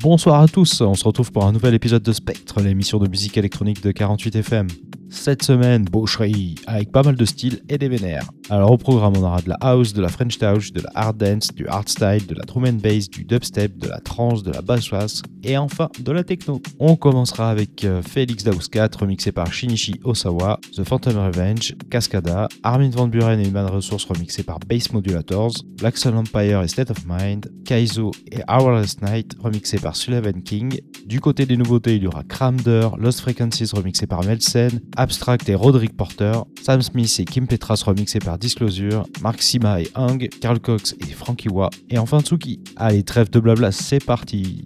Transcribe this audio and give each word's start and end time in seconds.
Bonsoir 0.00 0.40
à 0.40 0.46
tous, 0.46 0.80
on 0.80 0.94
se 0.94 1.02
retrouve 1.02 1.32
pour 1.32 1.44
un 1.44 1.50
nouvel 1.50 1.74
épisode 1.74 2.04
de 2.04 2.12
Spectre, 2.12 2.60
l'émission 2.60 2.98
de 2.98 3.08
musique 3.08 3.36
électronique 3.36 3.82
de 3.82 3.90
48 3.90 4.36
FM. 4.36 4.68
Cette 5.10 5.42
semaine, 5.42 5.84
boucherie, 5.84 6.56
avec 6.66 6.92
pas 6.92 7.02
mal 7.02 7.16
de 7.16 7.24
styles 7.24 7.60
et 7.68 7.78
des 7.78 7.88
vénères. 7.88 8.28
Alors 8.50 8.70
au 8.70 8.76
programme, 8.78 9.14
on 9.16 9.22
aura 9.22 9.40
de 9.40 9.48
la 9.48 9.56
house, 9.60 9.92
de 9.92 10.02
la 10.02 10.08
French 10.08 10.38
touch, 10.38 10.72
de 10.72 10.80
la 10.80 10.90
hard 10.94 11.16
dance, 11.16 11.48
du 11.54 11.66
hardstyle, 11.66 12.26
de 12.26 12.34
la 12.34 12.44
drum 12.44 12.64
and 12.64 12.80
bass, 12.82 13.08
du 13.08 13.24
dubstep, 13.24 13.76
de 13.78 13.88
la 13.88 14.00
trance, 14.00 14.42
de 14.42 14.52
la 14.52 14.62
bass 14.62 14.90
bass 14.90 15.22
et 15.42 15.56
enfin 15.56 15.88
de 15.98 16.12
la 16.12 16.24
techno. 16.24 16.60
On 16.78 16.96
commencera 16.96 17.50
avec 17.50 17.84
euh, 17.84 18.02
Felix 18.02 18.44
Daus 18.44 18.68
4 18.70 19.00
remixé 19.00 19.32
par 19.32 19.52
Shinichi 19.52 20.00
Osawa, 20.04 20.60
The 20.76 20.84
Phantom 20.84 21.16
Revenge, 21.16 21.74
Cascada, 21.90 22.48
Armin 22.62 22.90
Van 22.90 23.08
Buren 23.08 23.40
et 23.40 23.48
Human 23.48 23.66
Resource 23.66 24.04
remixé 24.04 24.42
par 24.42 24.58
Bass 24.60 24.92
Modulators, 24.92 25.52
Black 25.78 25.96
Sun 25.96 26.16
Empire 26.16 26.62
et 26.62 26.68
State 26.68 26.90
of 26.90 27.04
Mind, 27.06 27.50
Kaizo 27.64 28.10
et 28.30 28.42
Hourless 28.48 29.00
Night 29.02 29.36
remixé 29.38 29.78
par 29.78 29.96
Sullivan 29.96 30.42
King. 30.42 30.80
Du 31.06 31.20
côté 31.20 31.46
des 31.46 31.56
nouveautés, 31.56 31.96
il 31.96 32.02
y 32.02 32.06
aura 32.06 32.24
Cramder, 32.24 32.88
Lost 32.98 33.20
Frequencies 33.20 33.70
remixé 33.72 34.06
par 34.06 34.24
Melsen, 34.24 34.80
Abstract 34.98 35.48
et 35.48 35.54
Roderick 35.54 35.96
Porter, 35.96 36.32
Sam 36.62 36.82
Smith 36.82 37.14
et 37.20 37.24
Kim 37.24 37.46
Petras 37.46 37.82
remixés 37.86 38.18
par 38.18 38.36
Disclosure, 38.36 39.06
Mark 39.22 39.40
Sima 39.40 39.80
et 39.80 39.88
Hung, 39.94 40.28
Carl 40.40 40.58
Cox 40.58 40.94
et 41.00 41.12
Frankie 41.12 41.48
Wa, 41.48 41.70
et 41.88 41.98
enfin 41.98 42.20
Tsuki. 42.20 42.60
Allez, 42.76 43.04
trêve 43.04 43.30
de 43.30 43.38
blabla, 43.38 43.70
c'est 43.70 44.04
parti! 44.04 44.64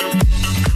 Thank 0.00 0.69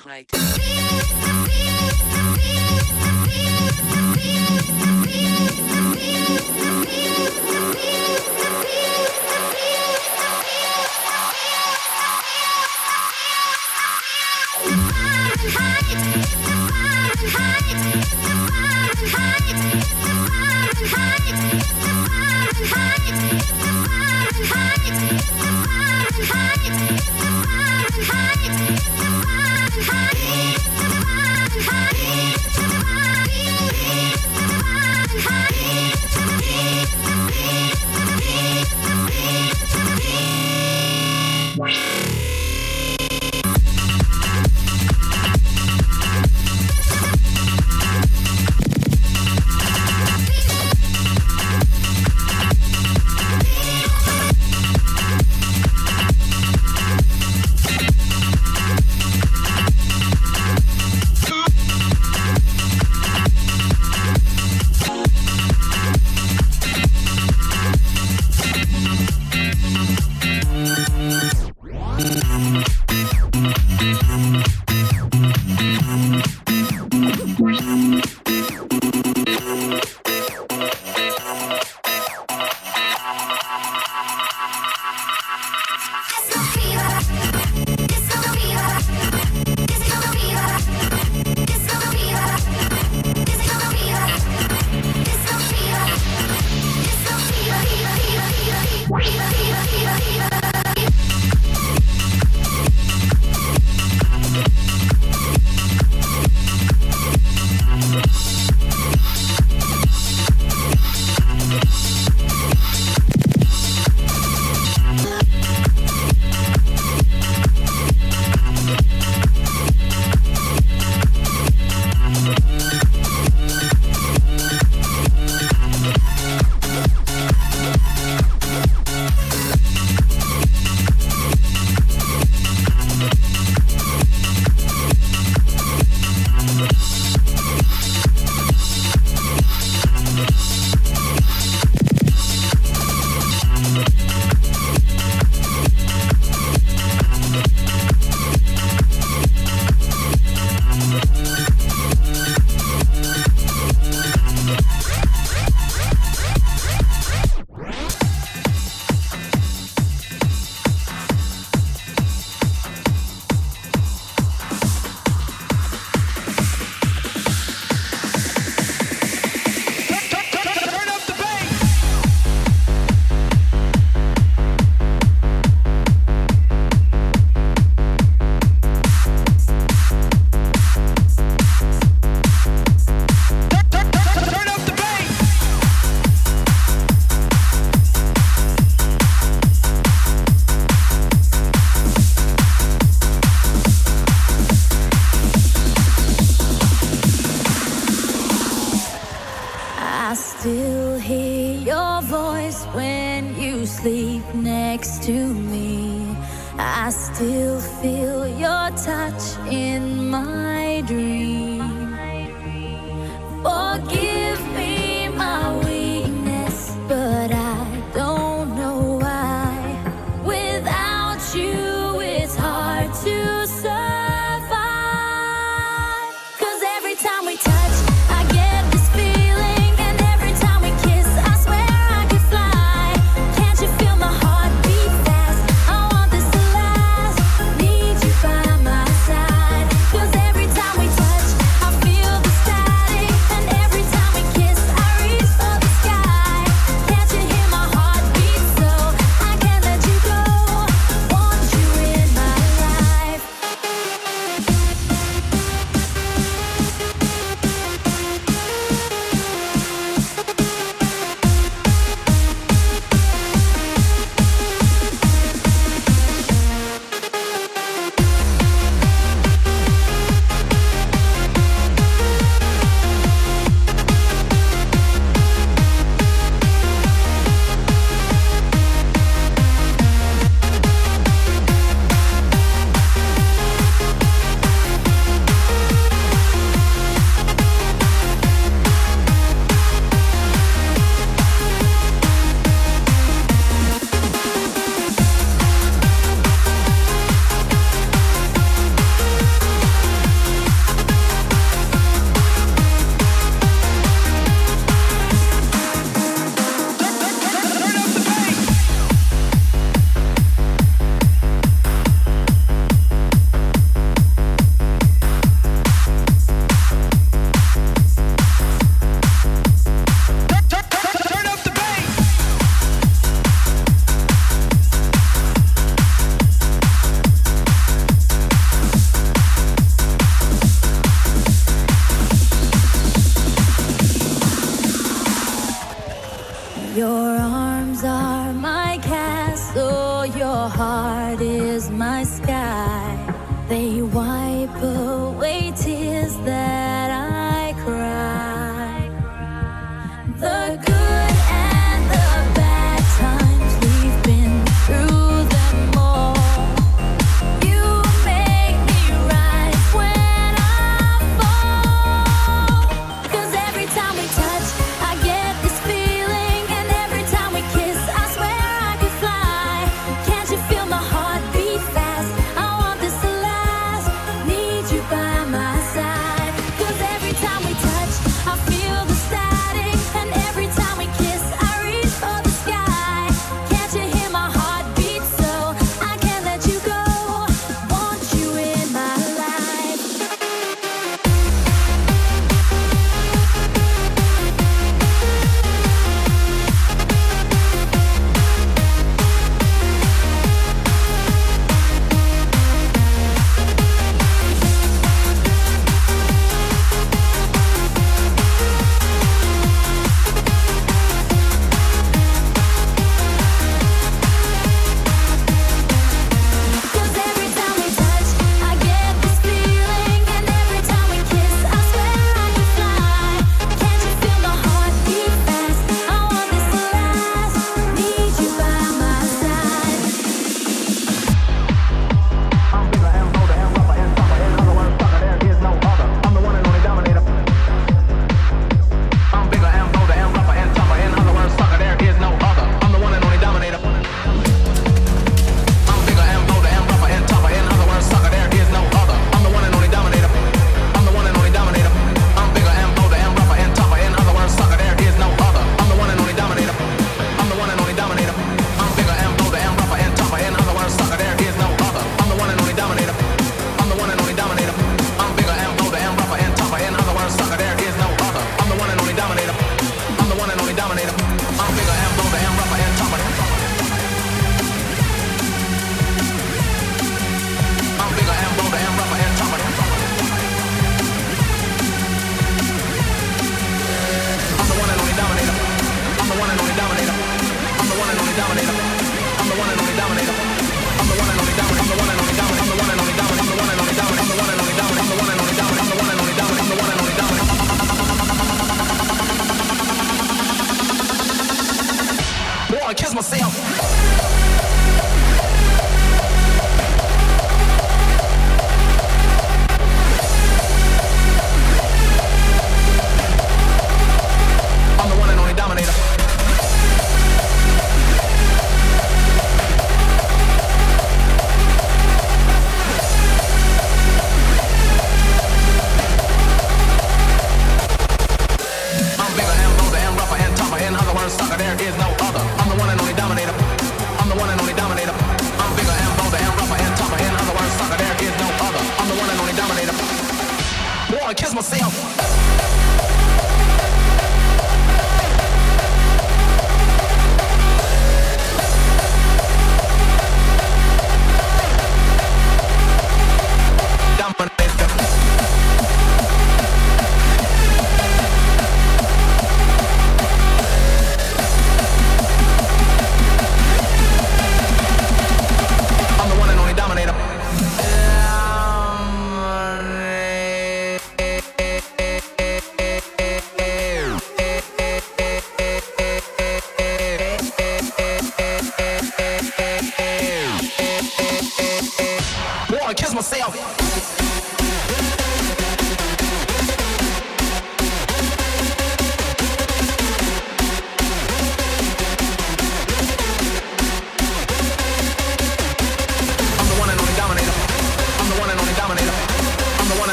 Fahrenheit. 0.00 0.39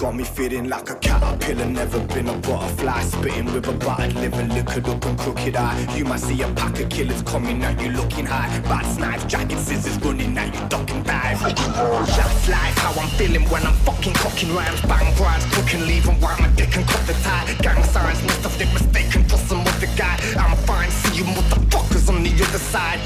Got 0.00 0.14
me 0.14 0.24
feeling 0.24 0.66
like 0.66 0.88
a 0.88 0.94
caterpillar, 0.94 1.66
never 1.66 2.00
been 2.06 2.26
a 2.28 2.36
butterfly. 2.38 3.02
Spitting 3.02 3.52
with 3.52 3.68
a 3.68 3.72
buttered 3.72 4.14
liver, 4.14 4.44
liquored 4.44 4.88
up 4.88 5.04
and 5.04 5.18
crooked 5.18 5.54
eye. 5.54 5.94
You 5.94 6.06
might 6.06 6.20
see 6.20 6.40
a 6.40 6.48
pack 6.54 6.80
of 6.80 6.88
killers 6.88 7.20
coming 7.22 7.62
at 7.62 7.78
you 7.82 7.90
looking 7.90 8.24
high. 8.24 8.48
Bats, 8.60 8.96
knives, 8.96 9.26
jagged 9.26 9.58
scissors 9.58 9.98
running 10.02 10.36
at 10.38 10.54
you, 10.54 10.68
ducking 10.68 11.02
dive. 11.02 11.40
That's 11.40 12.48
life, 12.48 12.78
how 12.78 12.98
I'm 12.98 13.10
feeling 13.10 13.44
when 13.50 13.62
I'm 13.66 13.74
fucking 13.84 14.14
cocking 14.14 14.54
rhymes. 14.54 14.80
Bang 14.82 15.14
brides, 15.18 15.44
cooking, 15.54 15.82
leaving 15.86 16.18
white 16.18 16.40
my 16.40 16.48
dick 16.56 16.74
and 16.76 16.86
cut 16.88 17.06
the 17.06 17.12
tie. 17.22 17.54
Gang 17.60 17.84
signs, 17.84 18.22
must 18.22 18.40
have 18.40 18.58
been 18.58 18.72
mistaken 18.72 19.24
for 19.24 19.36
some 19.36 19.60
other 19.60 19.90
guy. 19.98 20.16
I'm 20.38 20.56
fine, 20.64 20.90
see 20.90 21.18
you 21.18 21.24
motherfuckers 21.24 22.08
on 22.08 22.22
the 22.22 22.32
other 22.32 22.62
side. 22.72 23.00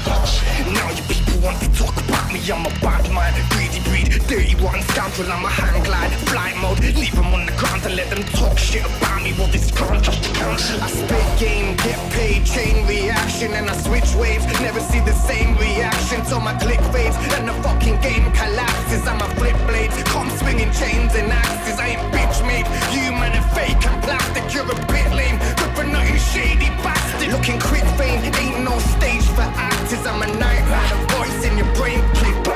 Now 0.73 0.89
you 0.91 1.03
people 1.11 1.41
want 1.43 1.59
to 1.59 1.67
talk 1.75 1.94
me, 2.35 2.51
I'm 2.51 2.65
a 2.65 2.69
bad 2.79 3.05
man. 3.11 3.33
Greedy 3.51 3.79
breed, 3.87 4.09
dirty 4.27 4.55
one 4.61 4.81
scoundrel, 4.91 5.31
I'm 5.31 5.45
a 5.45 5.49
hang 5.49 5.83
glide. 5.83 6.11
fly 6.29 6.53
mode, 6.61 6.79
leave 6.79 7.15
them 7.15 7.33
on 7.33 7.45
the 7.45 7.53
ground 7.53 7.83
and 7.85 7.95
let 7.95 8.09
them 8.09 8.23
talk 8.35 8.57
shit 8.57 8.85
about 8.85 9.23
me. 9.23 9.33
Well, 9.37 9.47
this 9.47 9.71
can't 9.71 10.03
just. 10.03 10.23
I 10.45 10.87
spit 10.87 11.27
game, 11.39 11.75
get 11.77 11.99
paid, 12.11 12.45
chain 12.45 12.85
reaction, 12.87 13.53
and 13.53 13.69
I 13.69 13.75
switch 13.77 14.13
waves. 14.15 14.45
Never 14.59 14.79
see 14.79 14.99
the 14.99 15.13
same 15.13 15.57
reaction 15.57 16.23
till 16.25 16.41
my 16.41 16.53
click 16.55 16.81
fades 16.93 17.15
and 17.35 17.47
the 17.47 17.55
fucking 17.63 17.99
game 18.01 18.31
collapses. 18.31 19.07
I'm 19.07 19.21
a 19.21 19.29
flip 19.35 19.57
blade, 19.67 19.91
come 20.13 20.29
swinging 20.37 20.71
chains 20.71 21.15
and 21.15 21.31
axes. 21.31 21.79
I 21.79 21.95
ain't 21.95 22.05
bitch 22.13 22.37
made, 22.45 22.67
human 22.91 23.31
and 23.31 23.47
fake 23.55 23.81
and 23.87 23.97
plastic. 24.03 24.43
You're 24.53 24.69
a 24.69 24.77
bit 24.91 25.09
lame, 25.15 25.39
but 25.59 25.71
for 25.75 25.85
nothing 25.85 26.19
shady 26.31 26.69
bastard. 26.83 27.31
Looking 27.31 27.59
quick 27.59 27.87
fame, 27.99 28.21
ain't 28.43 28.63
no 28.63 28.77
stage 28.95 29.25
for 29.35 29.47
actors. 29.55 30.05
I'm 30.05 30.21
a 30.21 30.27
night 30.37 30.63
rider, 30.71 30.99
voice 31.15 31.39
in 31.47 31.57
your 31.57 31.71
brain, 31.75 32.01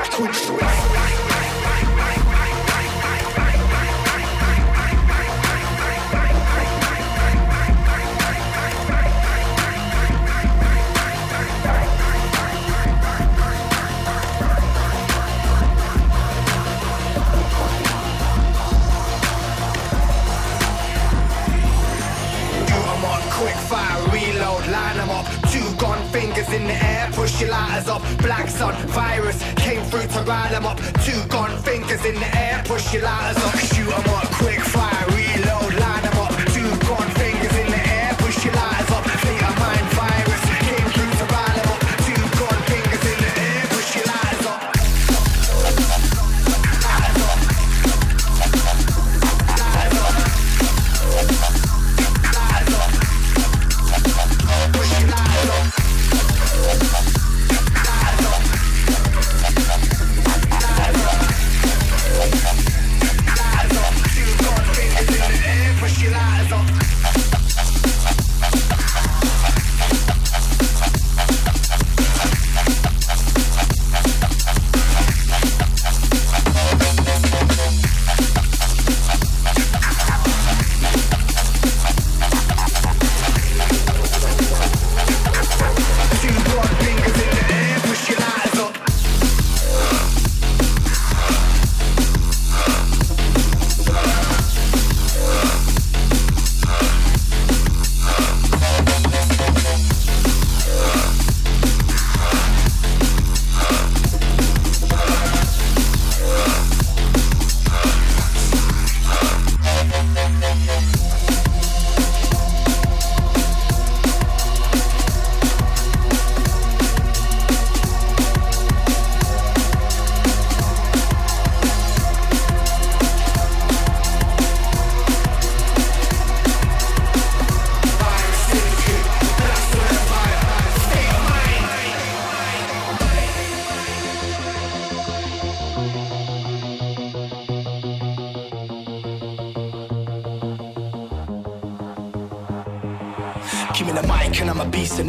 back 0.00 0.18
with 0.18 0.48
you. 0.48 1.19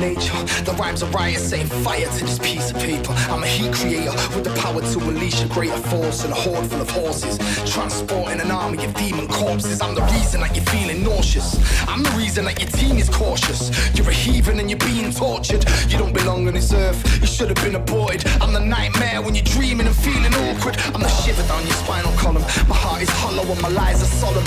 Nature. 0.02 0.42
The 0.66 0.74
rhymes 0.80 1.04
are 1.04 1.12
riot, 1.12 1.40
setting 1.40 1.68
fire 1.68 2.10
to 2.18 2.26
this 2.26 2.40
piece 2.40 2.72
of 2.72 2.78
paper. 2.78 3.14
I'm 3.30 3.44
a 3.44 3.48
heat 3.48 3.72
creator 3.72 4.12
with 4.34 4.44
the 4.44 4.54
power 4.60 4.82
to 4.82 5.00
unleash 5.00 5.44
a 5.44 5.48
greater 5.48 5.78
force 5.78 6.24
and 6.24 6.34
a 6.34 6.36
horde 6.36 6.66
full 6.66 6.82
of 6.82 6.90
horses. 6.90 7.38
Transporting 7.72 8.42
an 8.42 8.50
army 8.50 8.84
of 8.84 8.94
demon 8.96 9.28
corpses. 9.28 9.80
I'm 9.82 9.94
the 9.94 10.02
reason 10.18 10.42
that 10.42 10.56
you're 10.56 10.66
feeling 10.66 11.04
nauseous. 11.04 11.50
I'm 11.88 12.02
the 12.02 12.10
reason 12.18 12.46
that 12.46 12.60
your 12.60 12.72
team 12.72 12.98
is 12.98 13.10
cautious. 13.10 13.62
You're 13.96 14.10
a 14.10 14.14
heathen 14.14 14.60
and 14.60 14.70
you're 14.70 14.80
being 14.80 15.12
tortured. 15.12 15.64
You 15.88 15.98
don't 16.00 16.14
belong 16.14 16.48
on 16.48 16.56
this 16.56 16.74
earth. 16.74 17.00
You 17.22 17.28
should 17.28 17.50
have 17.50 17.64
been 17.64 17.76
aborted. 17.76 18.26
I'm 18.42 18.54
the 18.54 18.60
nightmare 18.60 19.22
when 19.22 19.36
you're 19.36 19.52
dreaming 19.56 19.86
and 19.86 19.96
feeling 19.96 20.34
awkward. 20.46 20.78
I'm 20.94 21.02
the 21.02 21.14
shiver 21.22 21.46
down 21.48 21.62
your 21.62 21.78
spinal 21.84 22.14
column. 22.14 22.44
My 22.68 22.76
heart 22.76 23.02
is 23.04 23.10
hollow 23.10 23.44
and 23.44 23.62
my 23.62 23.70
lies 23.70 24.02
are 24.02 24.12
solemn. 24.22 24.46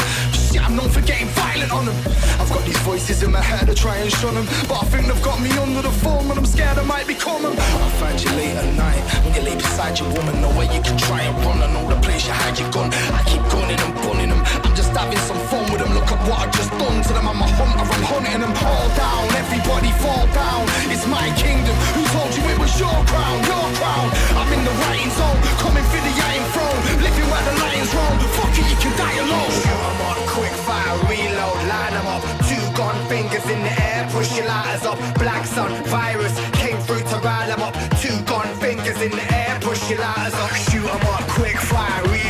Shit, 0.55 0.62
I'm 0.62 0.77
known 0.77 0.88
for 0.88 1.01
getting 1.01 1.27
violent 1.35 1.73
on 1.73 1.85
them. 1.85 1.97
I've 2.38 2.49
got 2.49 2.64
these 2.64 2.79
voices 2.87 3.25
in 3.25 3.33
my 3.33 3.43
head 3.43 3.67
to 3.67 3.75
try 3.75 3.97
and 3.97 4.09
shun 4.09 4.37
them. 4.37 4.47
But 4.69 4.85
I 4.85 4.87
think 4.87 5.09
they've 5.09 5.25
got 5.25 5.43
me 5.43 5.51
under 5.59 5.83
the 5.83 5.90
form 5.90 6.31
and 6.31 6.38
I'm 6.38 6.47
scared 6.47 6.79
I 6.79 6.85
might 6.85 7.09
become 7.09 7.43
them. 7.43 7.55
I'll 7.59 7.90
find 7.99 8.23
you 8.23 8.31
late 8.38 8.55
at 8.55 8.71
night 8.77 9.03
when 9.25 9.35
you 9.35 9.43
lay 9.43 9.57
beside 9.57 9.99
your 9.99 10.07
woman. 10.14 10.40
Know 10.40 10.53
where 10.55 10.71
you 10.73 10.81
can 10.81 10.97
try 10.97 11.23
and 11.23 11.35
run. 11.45 11.59
I 11.61 11.67
know 11.73 11.88
the 11.88 12.01
place 12.07 12.25
you 12.29 12.33
hide 12.33 12.57
your 12.57 12.71
gun. 12.71 12.93
I 12.93 13.21
keep 13.27 13.43
gunning 13.51 13.81
and 13.81 13.95
bunning 13.97 14.31
them. 14.31 14.43
I'm 14.62 14.77
just 14.77 14.84
having 14.97 15.19
some 15.27 15.41
fun 15.51 15.65
with 15.71 15.81
them. 15.83 15.93
Look 15.93 16.11
at 16.11 16.21
what 16.29 16.39
I 16.45 16.47
just 16.51 16.71
done 16.79 17.03
to 17.03 17.13
them. 17.13 17.27
I'm 17.29 17.43
a 17.43 17.49
hunter, 17.59 17.85
I'm 17.85 18.05
hunting 18.07 18.41
them 18.41 18.55
all 18.65 18.89
down. 18.95 19.25
Everybody 19.35 19.91
fall 20.03 20.27
down. 20.33 20.63
It's 20.93 21.07
my 21.07 21.27
kingdom. 21.35 21.75
Who 21.99 22.03
told 22.15 22.31
you 22.37 22.43
it 22.49 22.59
was 22.59 22.73
your 22.79 22.95
crown? 23.11 23.37
Your 23.45 23.67
crown. 23.79 24.07
I'm 24.39 24.51
in 24.55 24.63
the 24.65 24.75
writing 24.83 25.13
zone, 25.19 25.39
coming 25.63 25.87
for 25.91 26.01
the 26.01 26.15
iron 26.31 26.47
throne. 26.55 26.81
Living 27.03 27.29
where 27.31 27.45
the 27.49 27.55
lions 27.63 27.91
roam. 27.95 28.17
Fuck 28.39 28.55
it, 28.61 28.67
you 28.71 28.79
can 28.83 28.93
die 28.97 29.19
alone. 29.25 29.51
Shoot 29.63 29.83
'em 29.91 30.01
up, 30.09 30.19
quick 30.35 30.57
fire, 30.67 30.97
reload, 31.11 31.59
line 31.71 31.95
'em 31.99 32.09
up. 32.15 32.23
Two 32.49 32.65
gun 32.79 32.97
fingers 33.11 33.47
in 33.55 33.61
the 33.67 33.75
air, 33.91 34.07
push 34.15 34.31
your 34.37 34.47
lighters 34.47 34.85
up. 34.87 34.99
Black 35.19 35.45
sun, 35.47 35.71
virus 35.91 36.35
came 36.61 36.79
through 36.87 37.05
to 37.11 37.17
rile 37.27 37.51
'em 37.51 37.63
up. 37.63 37.75
Two 38.03 38.17
gun 38.31 38.49
fingers 38.63 39.01
in 39.07 39.11
the 39.11 39.27
air, 39.43 39.59
push 39.61 39.83
your 39.91 40.01
lighters 40.01 40.35
up. 40.43 40.51
Shoot 40.67 40.87
'em 40.87 41.05
up, 41.15 41.25
quick 41.39 41.59
fire, 41.59 42.03
reload, 42.05 42.24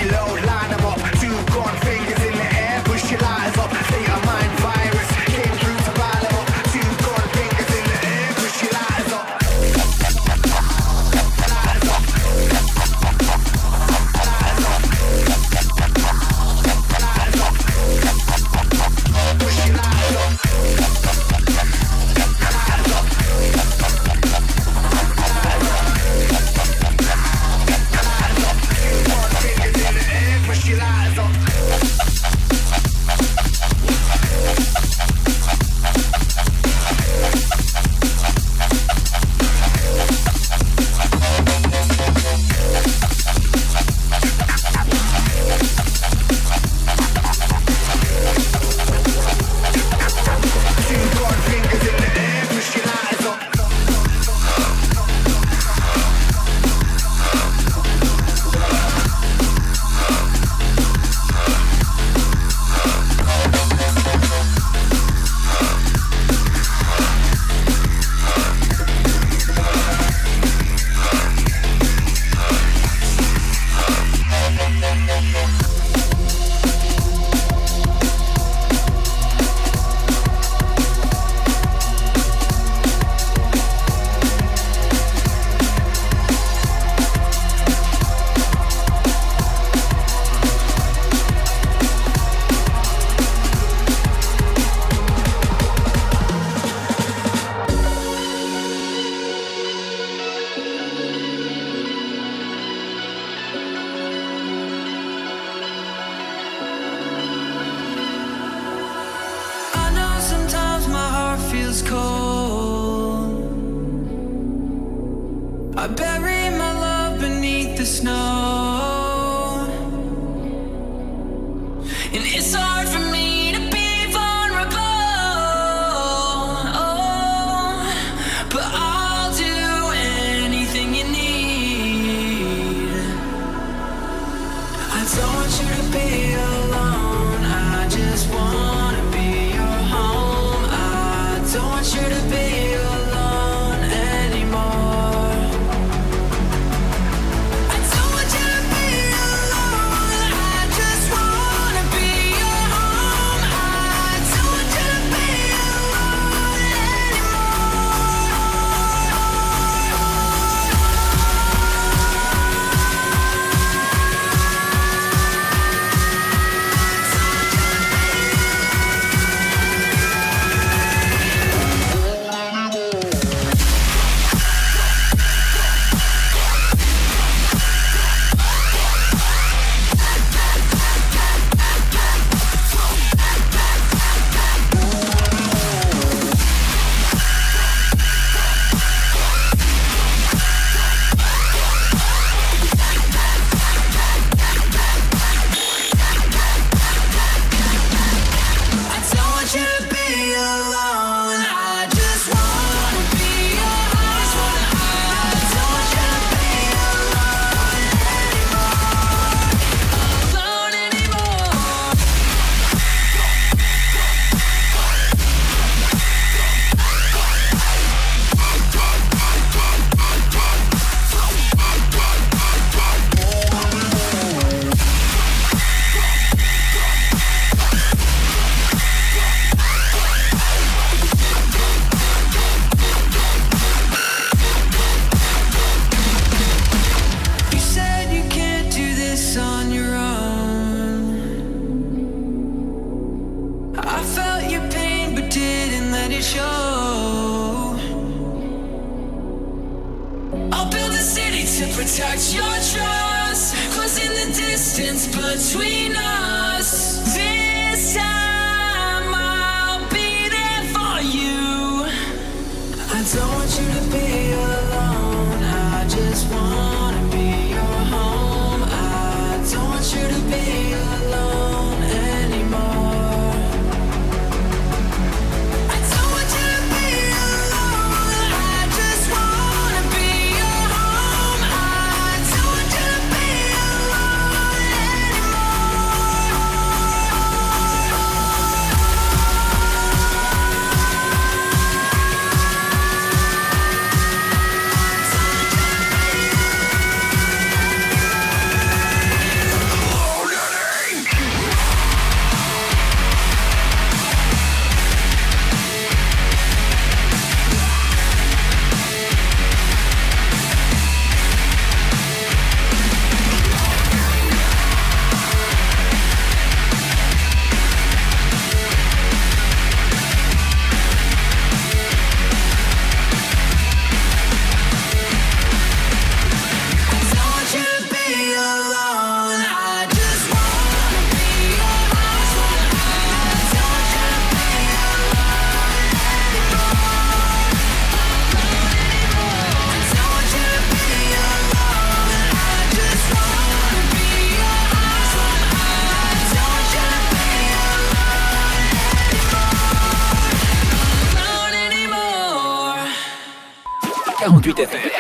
Alone 354.47 354.94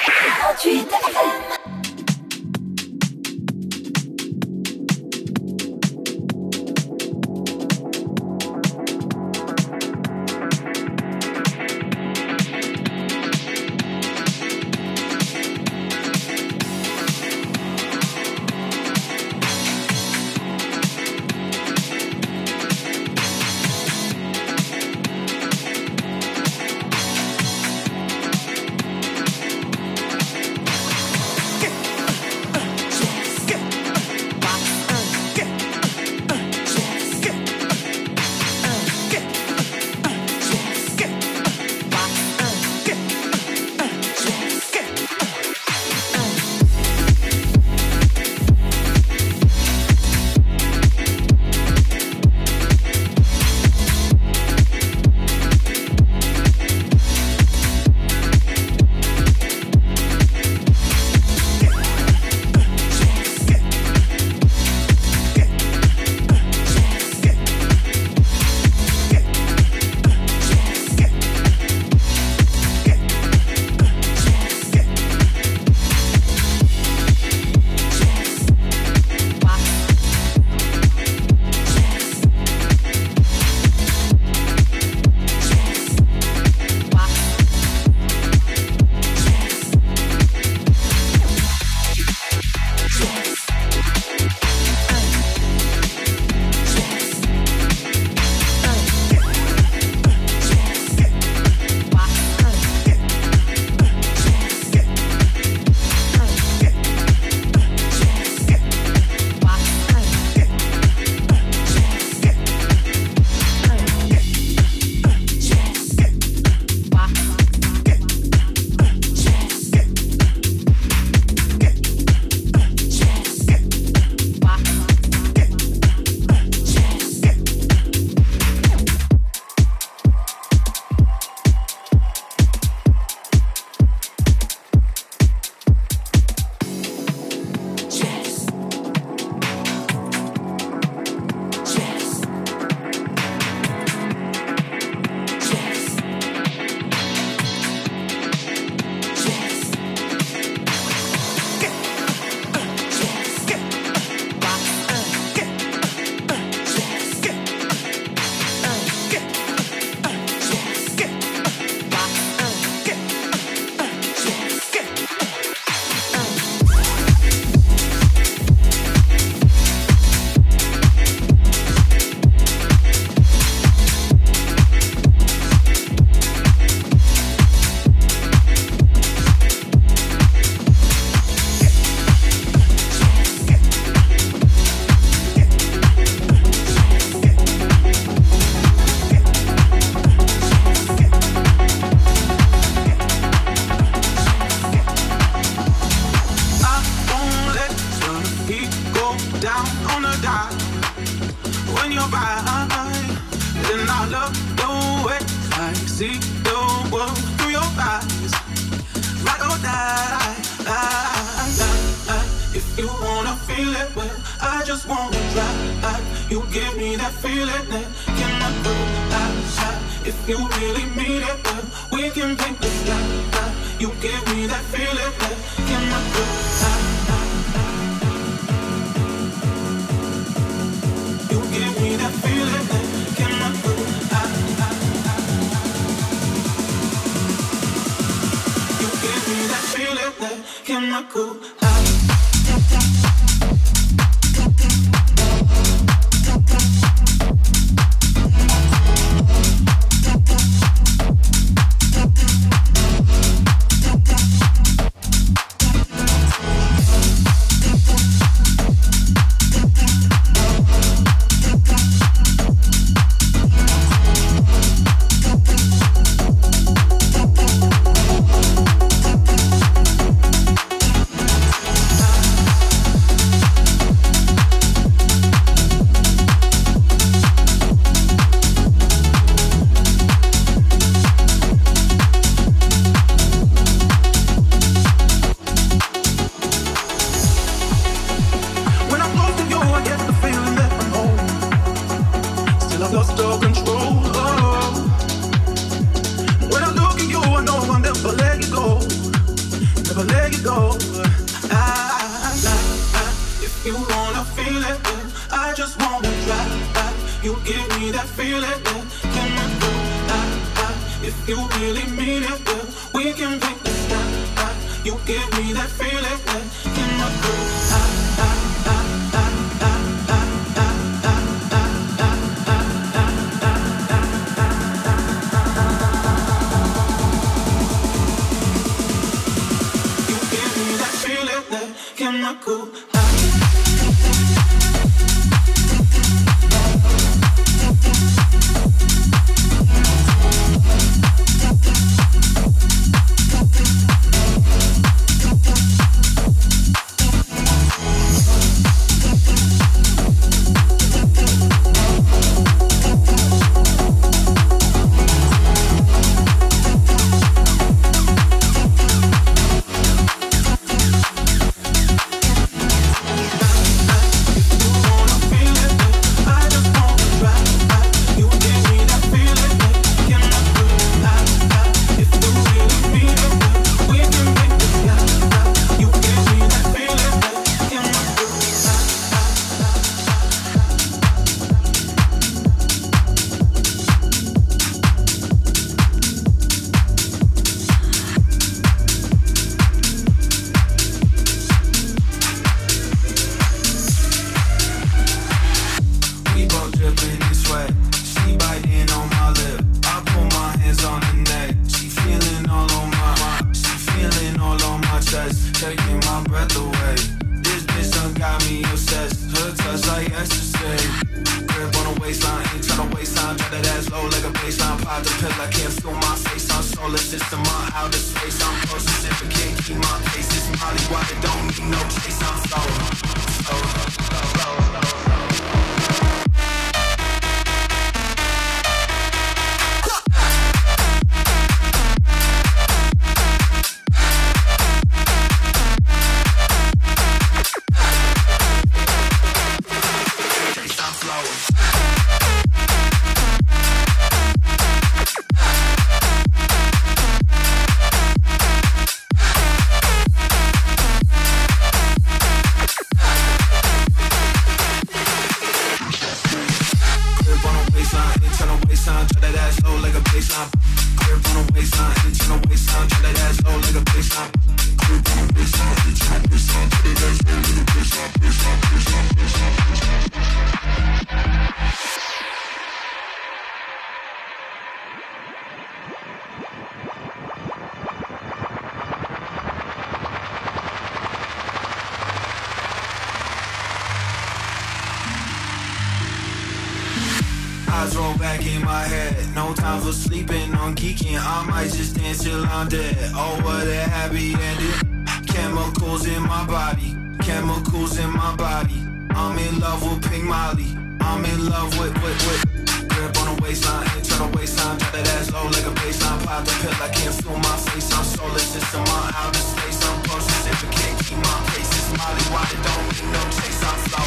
Roll 487.93 488.17
back 488.17 488.41
in 488.47 488.65
my 488.65 488.83
head. 488.83 489.15
No 489.35 489.53
time 489.53 489.81
for 489.83 489.93
sleeping 489.93 490.55
on 490.55 490.75
geeking. 490.75 491.19
I 491.21 491.45
might 491.45 491.71
just 491.71 491.95
dance 491.95 492.25
till 492.25 492.45
I'm 492.47 492.67
dead. 492.69 492.97
Oh, 493.15 493.39
what 493.45 493.69
a 493.69 493.77
happy 493.77 494.33
ending. 494.33 495.05
Chemicals 495.27 496.07
in 496.07 496.23
my 496.23 496.47
body. 496.47 496.97
Chemicals 497.21 497.99
in 497.99 498.11
my 498.11 498.35
body. 498.37 498.81
I'm 499.11 499.39
in 499.39 499.61
love 499.61 499.83
with 499.85 500.11
Pink 500.11 500.25
Molly. 500.25 500.67
I'm 501.01 501.25
in 501.27 501.51
love 501.51 501.79
with, 501.79 501.93
with, 502.03 502.19
with. 502.27 502.89
Grip 502.89 503.17
on 503.21 503.37
the 503.37 503.43
waistline, 503.43 503.87
internal 503.99 504.33
waistline. 504.33 504.79
Drop 504.79 504.93
that 504.93 505.07
ass 505.21 505.31
low 505.31 505.45
like 505.45 505.67
a 505.67 505.75
baseline. 505.77 506.25
Pop 506.25 506.45
the 506.45 506.53
pill, 506.65 506.75
I 506.81 506.89
can't 506.89 507.15
feel 507.15 507.37
my 507.37 507.57
face. 507.69 507.93
I'm 507.93 508.05
soulless, 508.05 508.57
it's 508.57 508.75
in 508.75 508.81
my 508.81 509.13
outer 509.15 509.39
space. 509.39 509.85
I'm 509.85 510.01
I 510.09 510.71
can't 510.73 510.99
keep 511.05 511.19
my 511.19 511.37
pace. 511.53 511.69
It's 511.69 511.91
Molly, 511.93 512.25
why 512.33 512.49
it 512.49 512.61
don't 512.65 512.87
need 512.91 513.13
no 513.13 513.23
chase. 513.29 513.61
I'm 513.63 513.77
flowing, 513.87 514.04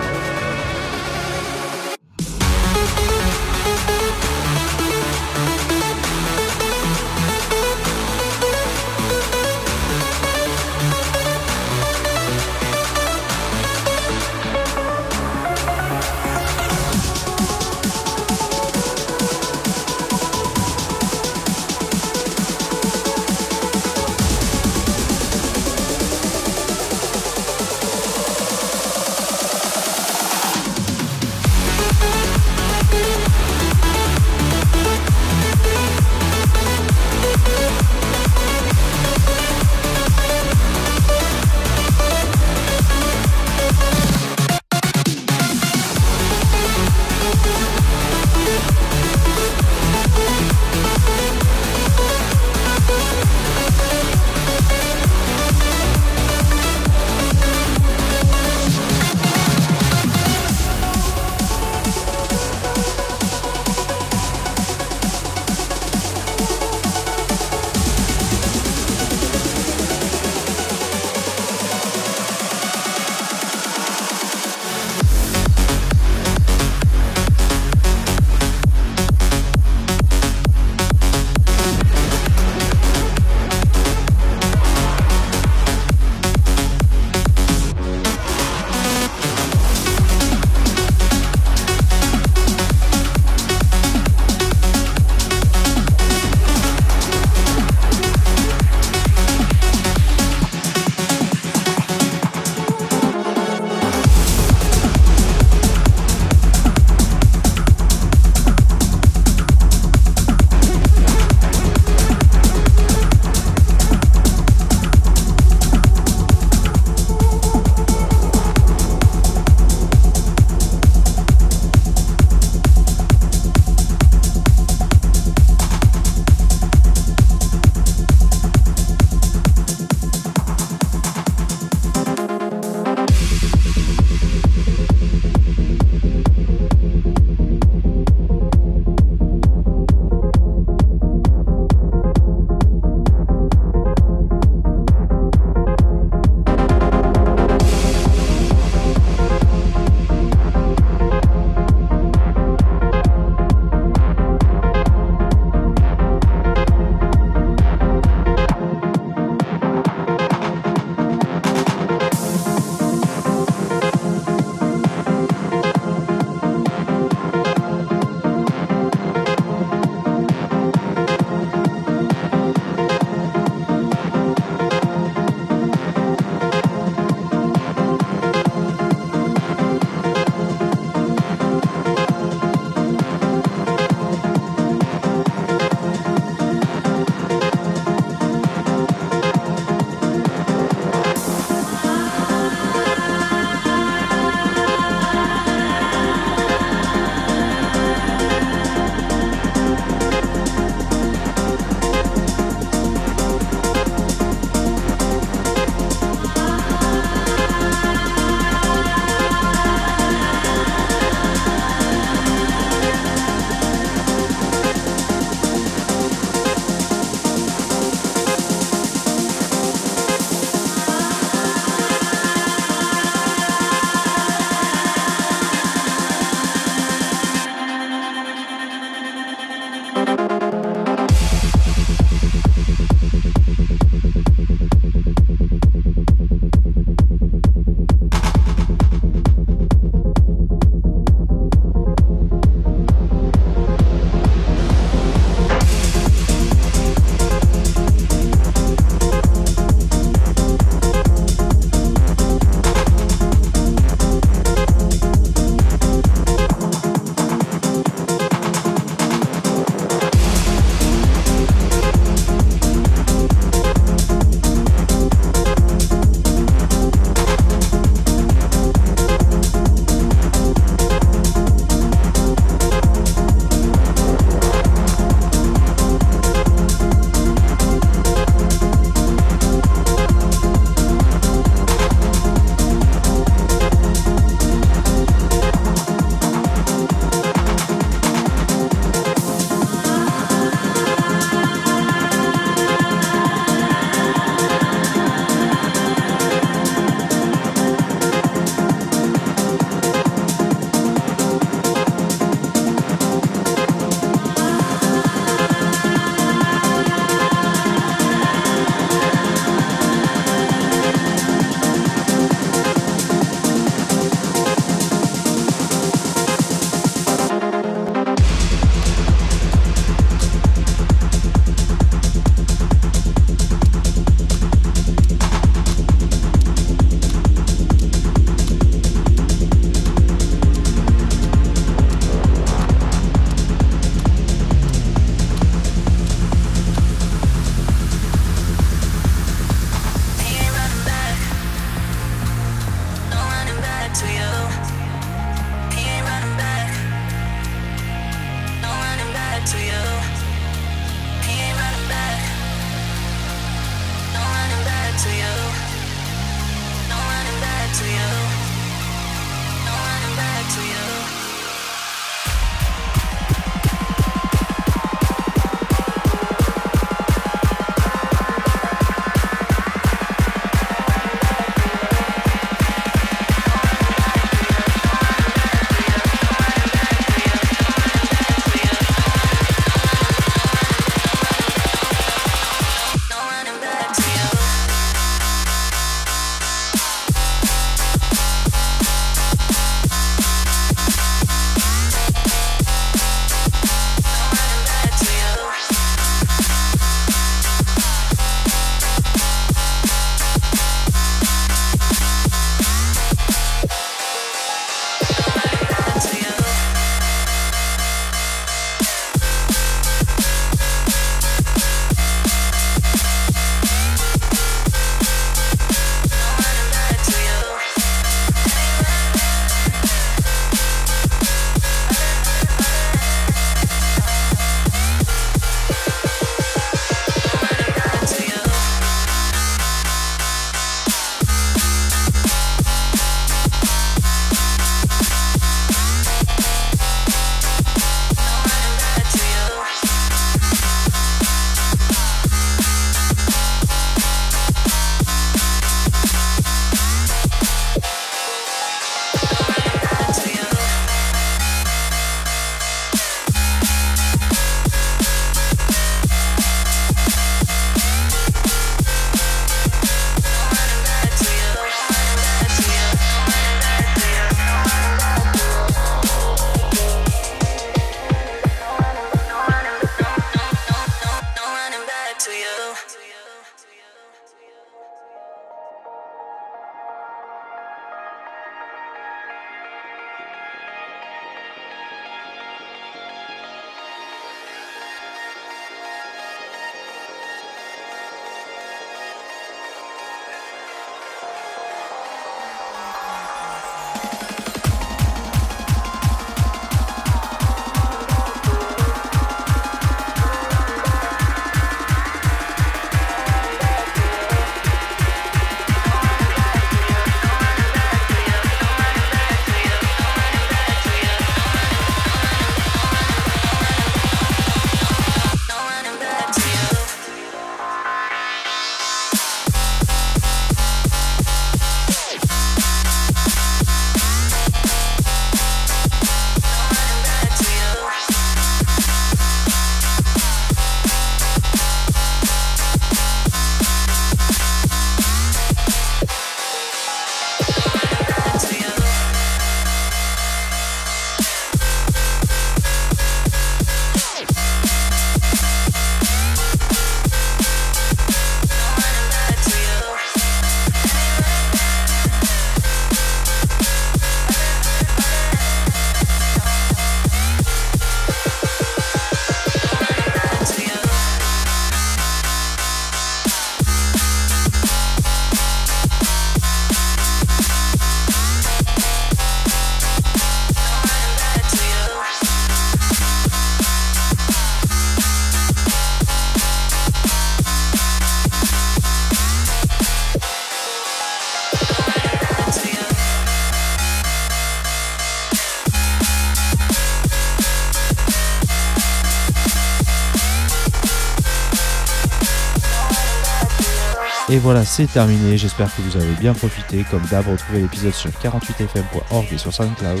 Et 594.38 594.40
voilà, 594.40 594.64
c'est 594.64 594.86
terminé. 594.86 595.36
J'espère 595.36 595.66
que 595.74 595.82
vous 595.82 595.96
avez 595.96 596.12
bien 596.20 596.32
profité. 596.32 596.84
Comme 596.88 597.02
d'hab, 597.10 597.26
retrouvez 597.26 597.58
l'épisode 597.58 597.92
sur 597.92 598.08
48fm.org 598.10 599.26
et 599.32 599.36
sur 599.36 599.52
SoundCloud. 599.52 600.00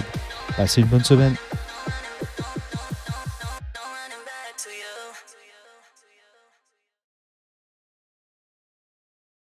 Passez 0.56 0.80
une 0.80 0.86
bonne 0.86 1.02
semaine. 1.02 1.34